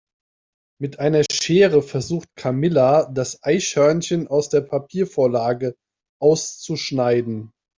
[0.79, 5.75] Mit einer Schere versucht Camilla das Eichhörnchen aus der Papiervorlage
[6.19, 7.51] auszuschneiden.